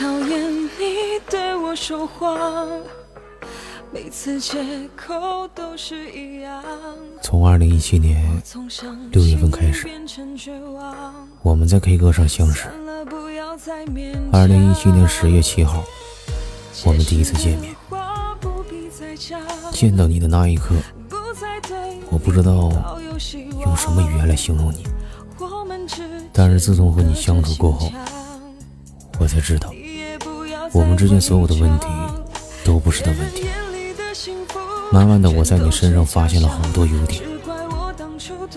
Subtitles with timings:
[0.00, 2.66] 讨厌你对我说谎，
[3.92, 6.64] 每次借口都是一样。
[7.20, 8.24] 从二零一七年
[9.12, 9.86] 六月份开始，
[11.42, 12.70] 我们在 K 歌上相识。
[14.32, 15.84] 二零一七年十月七号，
[16.86, 17.76] 我们第一次见面。
[19.70, 20.74] 见到你的那一刻，
[22.08, 22.70] 我不知道
[23.60, 24.82] 用什么语言来形容你，
[26.32, 27.92] 但是自从和你相处过后。
[29.18, 29.70] 我才知道，
[30.72, 31.86] 我们之间所有的问题
[32.64, 33.46] 都不是的问题。
[34.92, 37.22] 慢慢的，我在你身上发现了很多优点，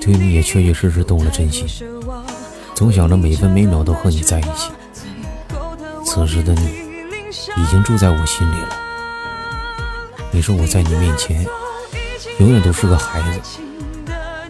[0.00, 1.66] 对你也确确实实动了真心，
[2.74, 4.70] 总想着每分每秒都和你在一起。
[6.04, 6.66] 此时的你，
[7.56, 8.68] 已经住在我心里了。
[10.32, 11.46] 你说我在你面前，
[12.38, 13.60] 永远都是个孩子，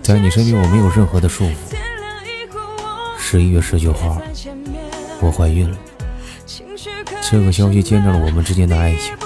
[0.03, 1.55] 在你身边我没有任何的束缚。
[3.19, 4.17] 十一月十九号，
[5.21, 5.77] 我怀孕了。
[7.29, 9.17] 这个消息见证了我们之间的爱情，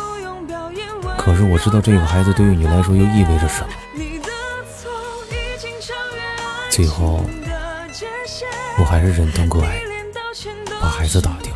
[1.18, 3.68] 可是我知道这个孩子对于你来说又意味着什么。
[6.70, 7.22] 最后，
[8.78, 9.80] 我还是忍痛割爱，
[10.80, 11.52] 把孩子打掉。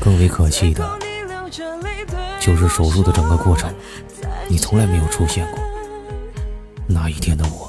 [0.00, 0.88] 更为可气的，
[2.40, 3.74] 就是手术的整个过程，
[4.46, 5.58] 你从来没有出现过。
[6.86, 7.68] 那一天的我，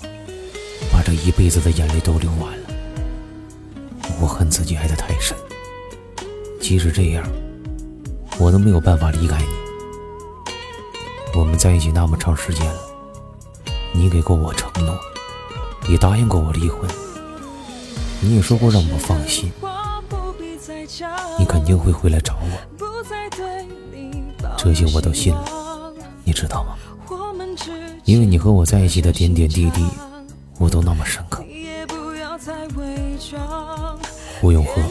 [0.93, 2.69] 把这一辈子的眼泪都流完了。
[4.21, 5.35] 我恨自己爱得太深。
[6.59, 7.25] 即使这样，
[8.37, 9.47] 我都没有办法离开你。
[11.33, 12.79] 我们在一起那么长时间了，
[13.93, 14.97] 你给过我承诺，
[15.87, 16.89] 也答应过我离婚，
[18.19, 19.51] 你也说过让我放心，
[21.37, 22.47] 你肯定会回来找我。
[24.57, 26.75] 这些我都信了，你知道吗？
[28.03, 29.85] 因为你和我在一起的点点滴滴，
[30.57, 31.43] 我都那么深刻。
[34.41, 34.81] 胡永和。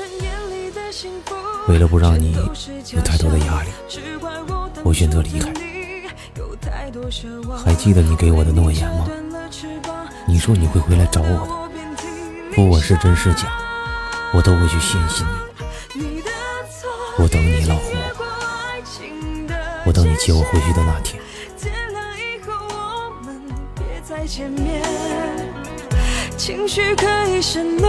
[1.68, 2.32] 为了不让你
[2.94, 3.70] 有太多的压力，
[4.84, 5.52] 我选择离开。
[7.64, 9.08] 还记得你给我的诺言吗？
[10.26, 13.48] 你说你会回来找我的，不管是真是假，
[14.32, 15.26] 我都会去相信
[15.94, 16.22] 你。
[17.18, 17.96] 我等你，老胡，
[19.84, 21.20] 我等你接我回去的那天。
[26.36, 27.88] 情绪可以省略，